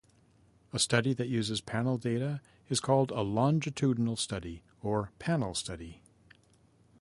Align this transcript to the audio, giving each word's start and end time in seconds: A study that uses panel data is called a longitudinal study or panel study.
A 0.73 0.79
study 0.79 1.13
that 1.13 1.27
uses 1.27 1.61
panel 1.61 1.99
data 1.99 2.41
is 2.69 2.79
called 2.79 3.11
a 3.11 3.21
longitudinal 3.21 4.15
study 4.15 4.63
or 4.81 5.11
panel 5.19 5.53
study. 5.53 6.01